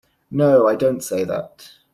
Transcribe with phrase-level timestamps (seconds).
[0.31, 1.73] No, I don't say that.